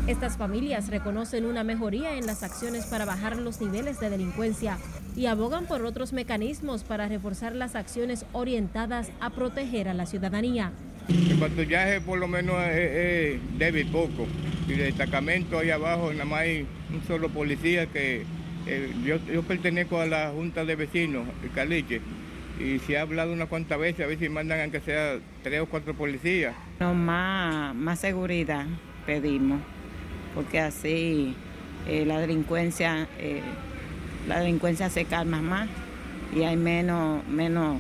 [0.10, 4.80] Estas familias reconocen una mejoría en las acciones para bajar los niveles de delincuencia
[5.16, 10.72] y abogan por otros mecanismos para reforzar las acciones orientadas a proteger a la ciudadanía.
[11.10, 14.26] El patrullaje por lo menos es, débil poco
[14.68, 18.26] y el destacamento ahí abajo nada más hay un solo policía que
[18.66, 22.02] eh, yo, pertenezco a la Junta de Vecinos, el Caliche,
[22.60, 25.66] y se ha hablado unas cuantas veces, a ver si mandan aunque sea tres o
[25.68, 26.56] cuatro policías.
[26.80, 28.66] No, más, más seguridad
[29.06, 29.60] pedimos
[30.36, 31.36] porque así
[31.88, 33.42] eh, la delincuencia eh,
[34.28, 35.70] la delincuencia se calma más
[36.36, 37.78] y hay menos menos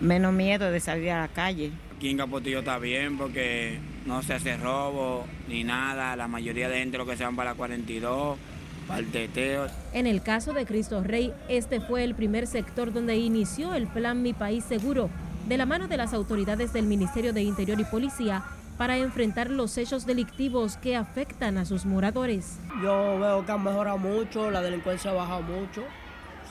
[0.00, 1.72] menos miedo de salir a la calle.
[1.96, 6.78] Aquí en Capotillo está bien porque no se hace robo ni nada, la mayoría de
[6.78, 8.38] gente lo que se van para la 42,
[8.86, 9.66] para el teteo.
[9.92, 14.22] En el caso de Cristo Rey, este fue el primer sector donde inició el plan
[14.22, 15.10] Mi País Seguro,
[15.48, 18.44] de la mano de las autoridades del Ministerio de Interior y Policía
[18.78, 22.60] para enfrentar los hechos delictivos que afectan a sus moradores.
[22.80, 25.82] Yo veo que han mejorado mucho, la delincuencia ha bajado mucho,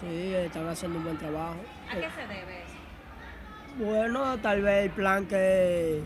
[0.02, 1.56] sí, están haciendo un buen trabajo.
[1.90, 2.78] ¿A qué se debe eso?
[3.80, 6.04] Bueno, tal vez el plan que,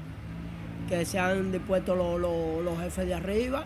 [0.87, 3.65] que se han dispuesto los, jefes de arriba.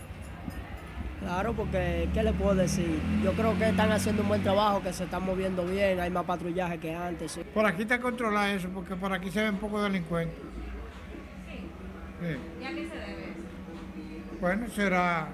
[1.19, 2.99] Claro, porque ¿qué le puedo decir?
[3.23, 6.23] Yo creo que están haciendo un buen trabajo, que se están moviendo bien, hay más
[6.23, 7.39] patrullaje que antes.
[7.53, 10.54] Por aquí está controlado eso, porque por aquí se ven poco delincuentes.
[12.21, 14.39] ¿Y a qué se debe eso?
[14.39, 15.29] Bueno, será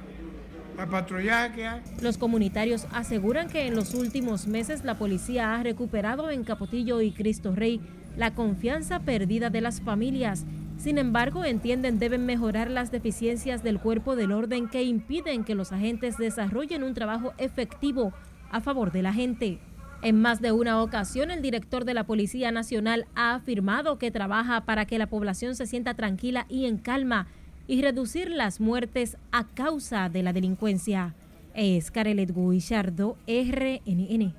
[0.78, 1.82] la patrullaje que hay.
[2.02, 7.12] Los comunitarios aseguran que en los últimos meses la policía ha recuperado en Capotillo y
[7.12, 7.82] Cristo Rey
[8.18, 10.46] la confianza perdida de las familias.
[10.78, 15.72] Sin embargo, entienden deben mejorar las deficiencias del cuerpo del orden que impiden que los
[15.72, 18.14] agentes desarrollen un trabajo efectivo
[18.50, 19.60] a favor de la gente.
[20.04, 24.62] En más de una ocasión, el director de la Policía Nacional ha afirmado que trabaja
[24.62, 27.28] para que la población se sienta tranquila y en calma
[27.68, 31.14] y reducir las muertes a causa de la delincuencia.
[31.54, 34.34] Es Carelet Guillardo, RNN.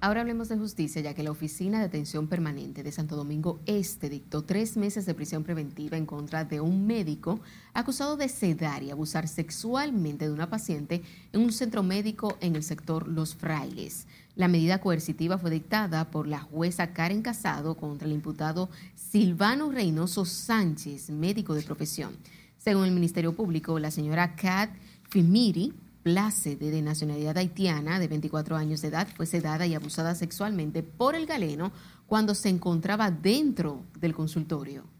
[0.00, 4.10] Ahora hablemos de justicia, ya que la Oficina de Atención Permanente de Santo Domingo Este
[4.10, 7.40] dictó tres meses de prisión preventiva en contra de un médico
[7.72, 12.62] acusado de sedar y abusar sexualmente de una paciente en un centro médico en el
[12.62, 14.06] sector Los Frailes.
[14.36, 20.24] La medida coercitiva fue dictada por la jueza Karen Casado contra el imputado Silvano Reynoso
[20.24, 22.16] Sánchez, médico de profesión.
[22.58, 24.70] Según el Ministerio Público, la señora Kat
[25.08, 30.82] Fimiri Plácede, de nacionalidad haitiana, de 24 años de edad, fue sedada y abusada sexualmente
[30.82, 31.72] por el galeno
[32.06, 34.93] cuando se encontraba dentro del consultorio.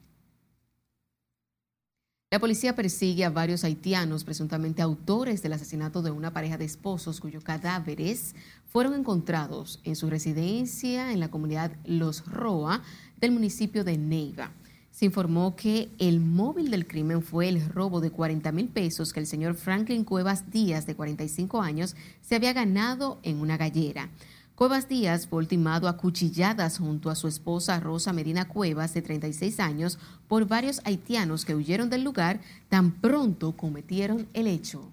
[2.35, 7.21] La policía persigue a varios haitianos presuntamente autores del asesinato de una pareja de esposos
[7.21, 8.35] cuyos cadáveres
[8.73, 12.83] fueron encontrados en su residencia en la comunidad Los Roa
[13.21, 14.51] del municipio de Neiva
[14.91, 19.21] se informó que el móvil del crimen fue el robo de 40 mil pesos que
[19.21, 24.09] el señor Franklin Cuevas Díaz, de 45 años, se había ganado en una gallera.
[24.55, 29.59] Cuevas Díaz fue ultimado a cuchilladas junto a su esposa Rosa Medina Cuevas, de 36
[29.59, 34.93] años, por varios haitianos que huyeron del lugar tan pronto cometieron el hecho.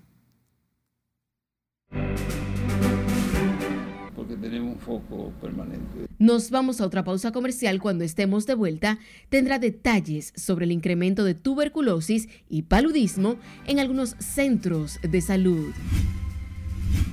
[4.15, 6.05] porque tenemos un foco permanente.
[6.19, 7.81] Nos vamos a otra pausa comercial.
[7.81, 14.15] Cuando estemos de vuelta, tendrá detalles sobre el incremento de tuberculosis y paludismo en algunos
[14.19, 15.71] centros de salud.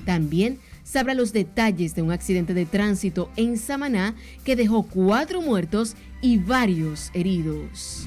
[0.05, 0.59] También
[0.89, 6.39] sabrá los detalles de un accidente de tránsito en Samaná que dejó cuatro muertos y
[6.39, 8.07] varios heridos.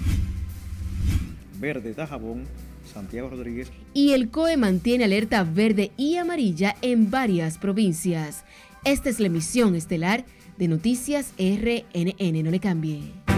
[1.59, 2.45] Verde Tajabón,
[2.91, 3.71] Santiago Rodríguez.
[3.93, 8.43] Y el COE mantiene alerta verde y amarilla en varias provincias.
[8.83, 10.25] Esta es la emisión estelar
[10.57, 12.43] de Noticias RNN.
[12.43, 13.30] No le cambie.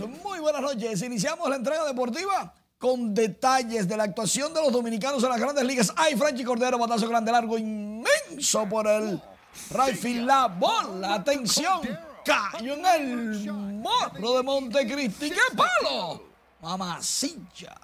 [0.00, 1.02] Muy buenas noches.
[1.02, 5.64] Iniciamos la entrega deportiva con detalles de la actuación de los dominicanos en las grandes
[5.64, 5.92] ligas.
[5.96, 9.20] ¡Ay, Franchi Cordero, batazo grande, largo, inmenso por el
[9.70, 11.80] right La bola, atención
[12.24, 15.30] cayó en el morro de Montecristi.
[15.30, 16.22] ¡Qué palo!
[16.62, 17.74] Mamacilla.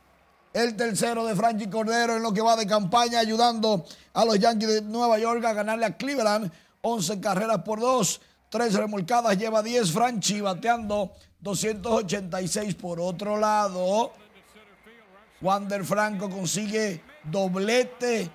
[0.52, 4.68] El tercero de Frankie Cordero en lo que va de campaña, ayudando a los Yankees
[4.68, 6.50] de Nueva York a ganarle a Cleveland.
[6.82, 9.92] 11 carreras por dos, 3 remolcadas, lleva 10.
[9.92, 14.12] Franchi bateando 286 por otro lado.
[15.40, 18.30] Wander Franco consigue doblete,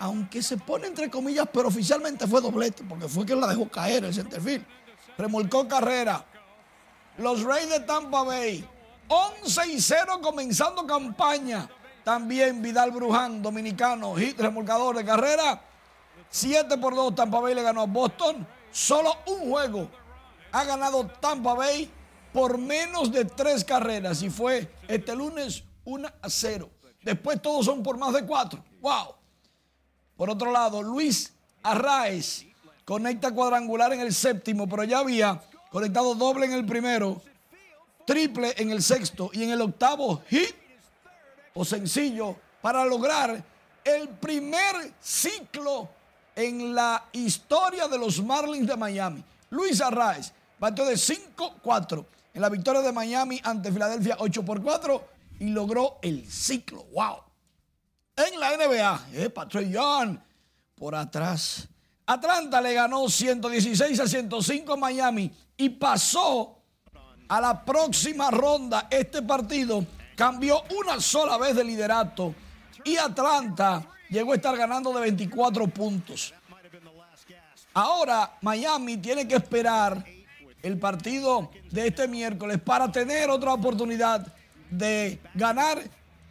[0.00, 4.04] aunque se pone entre comillas, pero oficialmente fue doblete, porque fue que la dejó caer
[4.04, 4.64] el centerfield
[5.20, 6.24] remolcó carrera.
[7.18, 8.66] Los Reyes de Tampa Bay,
[9.08, 11.68] 11 y 0 comenzando campaña.
[12.02, 15.60] También Vidal Bruján, dominicano, hit remolcador de carrera.
[16.30, 18.46] 7 por 2 Tampa Bay le ganó a Boston.
[18.72, 19.90] Solo un juego
[20.52, 21.90] ha ganado Tampa Bay
[22.32, 26.70] por menos de 3 carreras y fue este lunes 1 a 0.
[27.02, 28.64] Después todos son por más de 4.
[28.80, 29.14] ¡Wow!
[30.16, 32.46] Por otro lado, Luis Arraez
[32.84, 37.22] conecta cuadrangular en el séptimo, pero ya había conectado doble en el primero,
[38.06, 40.54] triple en el sexto y en el octavo hit
[41.54, 43.42] o sencillo para lograr
[43.84, 45.88] el primer ciclo
[46.36, 49.24] en la historia de los Marlins de Miami.
[49.50, 55.08] Luis Arraez batió de 5-4 en la victoria de Miami ante Filadelfia 8 por 4
[55.40, 56.84] y logró el ciclo.
[56.92, 57.16] ¡Wow!
[58.16, 60.18] En la NBA, eh, Patrick Young
[60.74, 61.68] por atrás
[62.10, 66.58] Atlanta le ganó 116 a 105 a Miami y pasó
[67.28, 68.88] a la próxima ronda.
[68.90, 72.34] Este partido cambió una sola vez de liderato
[72.84, 76.34] y Atlanta llegó a estar ganando de 24 puntos.
[77.72, 80.04] Ahora Miami tiene que esperar
[80.62, 84.26] el partido de este miércoles para tener otra oportunidad
[84.70, 85.80] de ganar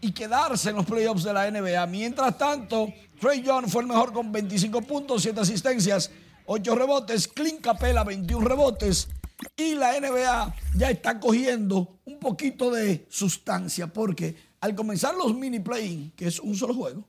[0.01, 1.85] y quedarse en los playoffs de la NBA.
[1.87, 6.11] Mientras tanto, Trey Young fue el mejor con 25 puntos, 7 asistencias,
[6.45, 7.27] 8 rebotes.
[7.27, 9.07] Clint Capela, 21 rebotes.
[9.55, 15.59] Y la NBA ya está cogiendo un poquito de sustancia porque al comenzar los mini
[15.59, 17.05] play que es un solo juego,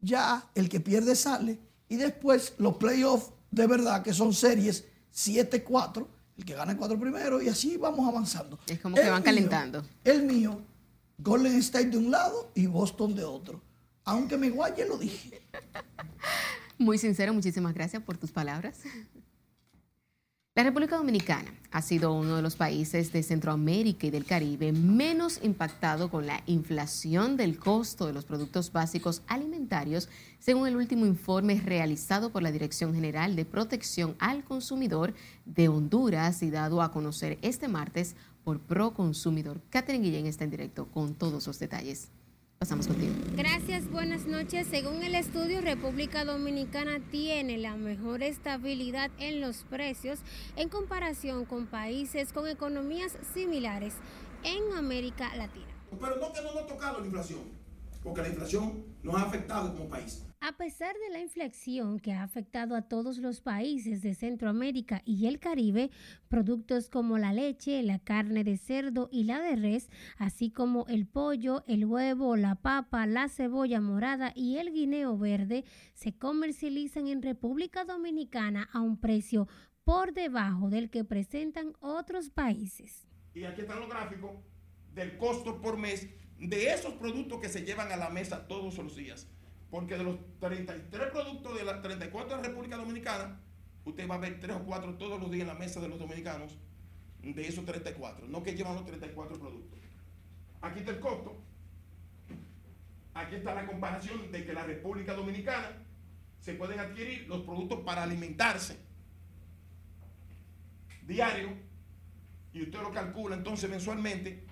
[0.00, 4.84] ya el que pierde sale y después los playoffs de verdad que son series
[5.14, 6.06] 7-4,
[6.38, 8.58] el que gana 4 primero y así vamos avanzando.
[8.66, 9.84] Es como que van calentando.
[10.04, 10.60] El mío,
[11.18, 13.62] Golden State de un lado y Boston de otro.
[14.04, 15.42] Aunque me guaye, lo dije.
[16.78, 18.78] Muy sincero, muchísimas gracias por tus palabras.
[20.56, 25.38] La República Dominicana ha sido uno de los países de Centroamérica y del Caribe menos
[25.44, 30.08] impactado con la inflación del costo de los productos básicos alimentarios,
[30.40, 36.42] según el último informe realizado por la Dirección General de Protección al Consumidor de Honduras
[36.42, 39.60] y dado a conocer este martes por Proconsumidor.
[39.70, 42.08] Catherine Guillén está en directo con todos los detalles.
[42.62, 43.14] Pasamos contigo.
[43.38, 44.66] Gracias, buenas noches.
[44.66, 50.18] Según el estudio, República Dominicana tiene la mejor estabilidad en los precios
[50.56, 53.94] en comparación con países con economías similares
[54.44, 55.72] en América Latina.
[55.98, 57.40] Pero no que no nos ha tocado la inflación,
[58.02, 60.22] porque la inflación nos ha afectado como país.
[60.42, 65.26] A pesar de la inflación que ha afectado a todos los países de Centroamérica y
[65.26, 65.90] el Caribe,
[66.28, 71.06] productos como la leche, la carne de cerdo y la de res, así como el
[71.06, 77.20] pollo, el huevo, la papa, la cebolla morada y el guineo verde, se comercializan en
[77.20, 79.46] República Dominicana a un precio
[79.84, 83.06] por debajo del que presentan otros países.
[83.34, 84.30] Y aquí están los gráficos
[84.94, 88.96] del costo por mes de esos productos que se llevan a la mesa todos los
[88.96, 89.28] días.
[89.70, 93.40] Porque de los 33 productos de las 34 de la República Dominicana,
[93.84, 95.98] usted va a ver 3 o 4 todos los días en la mesa de los
[95.98, 96.58] dominicanos
[97.22, 98.26] de esos 34.
[98.28, 99.78] No que llevan los 34 productos.
[100.62, 101.36] Aquí está el costo.
[103.14, 105.72] Aquí está la comparación de que la República Dominicana
[106.40, 108.78] se pueden adquirir los productos para alimentarse
[111.06, 111.50] diario
[112.52, 114.44] y usted lo calcula entonces mensualmente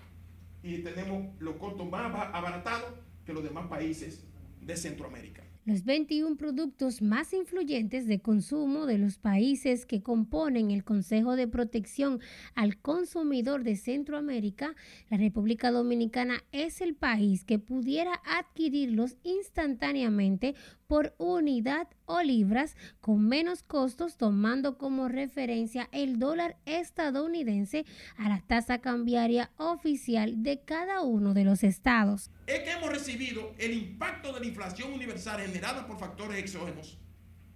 [0.63, 2.95] y tenemos los costos más abaratados
[3.25, 4.27] que los demás países
[4.69, 5.43] de Centroamérica.
[5.65, 11.49] Los 21 productos más influyentes de consumo de los países que componen el Consejo de
[11.49, 12.21] Protección
[12.55, 14.75] al Consumidor de Centroamérica,
[15.11, 20.55] la República Dominicana es el país que pudiera adquirirlos instantáneamente
[20.87, 27.85] por unidad o libras con menos costos tomando como referencia el dólar estadounidense
[28.17, 32.31] a la tasa cambiaria oficial de cada uno de los estados.
[32.49, 36.97] Es que hemos recibido el impacto de la inflación universal generada por factores exógenos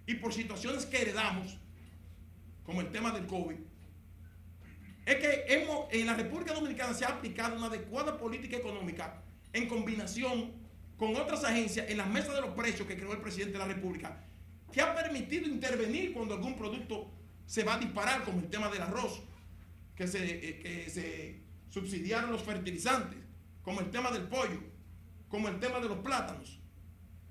[0.05, 1.57] y por situaciones que heredamos,
[2.63, 3.55] como el tema del COVID.
[5.07, 9.67] Es que hemos, en la República Dominicana se ha aplicado una adecuada política económica en
[9.67, 10.51] combinación
[10.95, 13.73] con otras agencias en las mesas de los precios que creó el presidente de la
[13.73, 14.23] República,
[14.71, 17.11] que ha permitido intervenir cuando algún producto
[17.47, 19.23] se va a disparar, como el tema del arroz,
[19.95, 21.39] que se, eh, que se
[21.71, 23.17] subsidiaron los fertilizantes,
[23.63, 24.72] como el tema del pollo,
[25.33, 26.59] como el tema de los plátanos.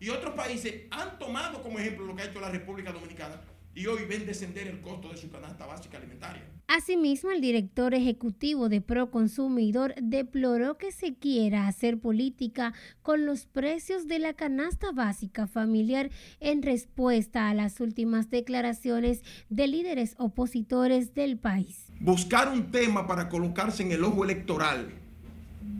[0.01, 3.41] Y otros países han tomado como ejemplo lo que ha hecho la República Dominicana
[3.77, 6.43] y hoy ven descender el costo de su canasta básica alimentaria.
[6.67, 14.09] Asimismo, el director ejecutivo de Proconsumidor deploró que se quiera hacer política con los precios
[14.09, 21.39] de la canasta básica familiar en respuesta a las últimas declaraciones de líderes opositores del
[21.39, 21.87] país.
[22.01, 25.02] Buscar un tema para colocarse en el ojo electoral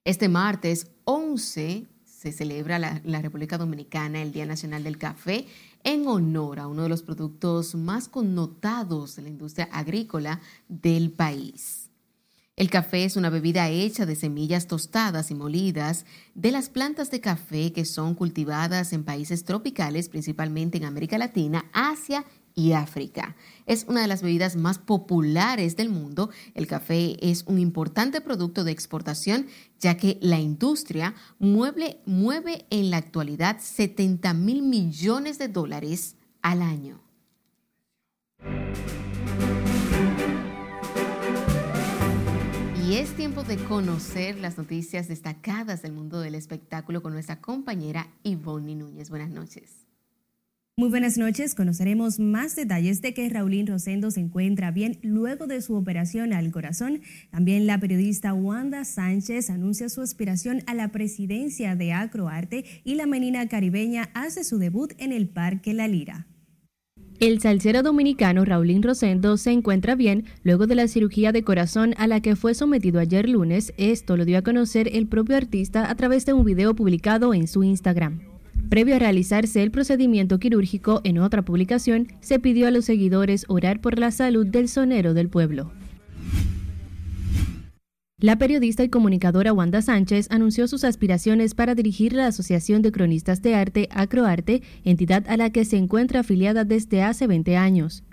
[0.03, 5.47] Este martes 11 se celebra la, la República Dominicana el Día Nacional del Café
[5.84, 11.86] en honor a uno de los productos más connotados de la industria agrícola del país.
[12.57, 17.21] El café es una bebida hecha de semillas tostadas y molidas de las plantas de
[17.21, 23.37] café que son cultivadas en países tropicales, principalmente en América Latina, Asia y África.
[23.67, 26.31] Es una de las bebidas más populares del mundo.
[26.55, 29.49] El café es un importante producto de exportación
[29.79, 32.01] ya que la industria mueve,
[32.71, 37.03] en la actualidad 70 mil millones de dólares al año.
[42.89, 48.07] Y es tiempo de conocer las noticias destacadas del mundo del espectáculo con nuestra compañera
[48.22, 49.11] Ivonne Núñez.
[49.11, 49.89] Buenas noches.
[50.76, 51.57] Muy buenas noches.
[51.57, 56.53] Conoceremos más detalles de que Raulín Rosendo se encuentra bien luego de su operación al
[56.53, 57.01] corazón.
[57.32, 63.07] También la periodista Wanda Sánchez anuncia su aspiración a la presidencia de Acroarte y la
[63.07, 66.28] menina caribeña hace su debut en el Parque La Lira.
[67.19, 72.07] El salsero dominicano Raulín Rosendo se encuentra bien luego de la cirugía de corazón a
[72.07, 73.73] la que fue sometido ayer lunes.
[73.79, 77.49] Esto lo dio a conocer el propio artista a través de un video publicado en
[77.49, 78.21] su Instagram.
[78.69, 83.81] Previo a realizarse el procedimiento quirúrgico, en otra publicación, se pidió a los seguidores orar
[83.81, 85.71] por la salud del sonero del pueblo.
[88.19, 93.43] La periodista y comunicadora Wanda Sánchez anunció sus aspiraciones para dirigir la Asociación de Cronistas
[93.43, 98.05] de Arte, Acroarte, entidad a la que se encuentra afiliada desde hace 20 años.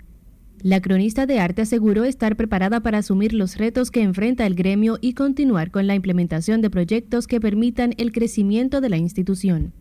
[0.60, 4.98] La cronista de arte aseguró estar preparada para asumir los retos que enfrenta el gremio
[5.00, 9.72] y continuar con la implementación de proyectos que permitan el crecimiento de la institución.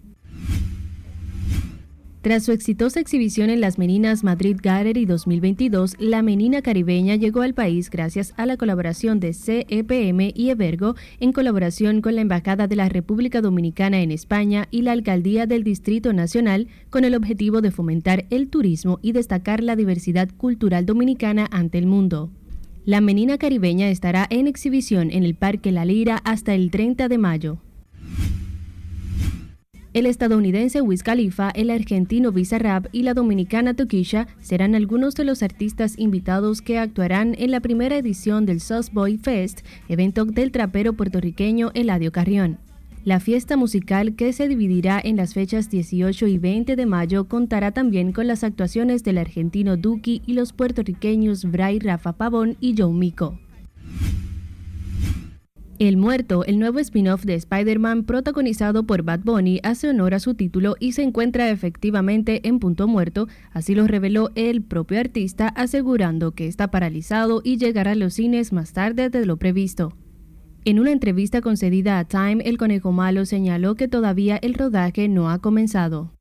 [2.23, 7.53] Tras su exitosa exhibición en las Meninas Madrid Gallery 2022, la Menina Caribeña llegó al
[7.53, 12.77] país gracias a la colaboración de CEPM y Evergo en colaboración con la Embajada de
[12.77, 17.71] la República Dominicana en España y la Alcaldía del Distrito Nacional con el objetivo de
[17.71, 22.31] fomentar el turismo y destacar la diversidad cultural dominicana ante el mundo.
[22.85, 27.17] La Menina Caribeña estará en exhibición en el Parque La Lira hasta el 30 de
[27.17, 27.57] mayo.
[29.93, 35.43] El estadounidense Wiz Khalifa, el argentino Bizarrap y la dominicana Tokisha serán algunos de los
[35.43, 40.93] artistas invitados que actuarán en la primera edición del Sauce Boy Fest, evento del trapero
[40.93, 42.57] puertorriqueño Eladio Carrión.
[43.05, 47.71] La fiesta musical que se dividirá en las fechas 18 y 20 de mayo contará
[47.71, 52.91] también con las actuaciones del argentino Duki y los puertorriqueños Bray Rafa Pavón y Joe
[52.91, 53.37] Mico.
[55.79, 60.35] El Muerto, el nuevo spin-off de Spider-Man protagonizado por Bad Bunny, hace honor a su
[60.35, 66.31] título y se encuentra efectivamente en punto muerto, así lo reveló el propio artista asegurando
[66.31, 69.93] que está paralizado y llegará a los cines más tarde de lo previsto.
[70.63, 75.31] En una entrevista concedida a Time, el conejo malo señaló que todavía el rodaje no
[75.31, 76.13] ha comenzado.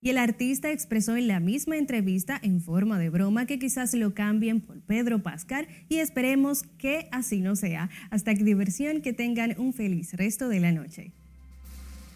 [0.00, 4.14] Y el artista expresó en la misma entrevista en forma de broma que quizás lo
[4.14, 7.90] cambien por Pedro Pascal y esperemos que así no sea.
[8.10, 11.10] Hasta que diversión, que tengan un feliz resto de la noche.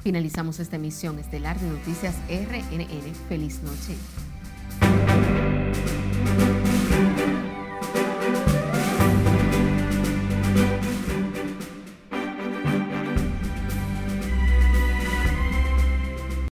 [0.05, 3.15] Finalizamos esta emisión estelar de Noticias RNN.
[3.29, 5.42] Feliz noche.